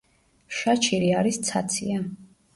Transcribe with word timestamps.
შაჩირი 0.59 1.11
არის 1.19 1.39
ცაცია. 1.51 2.01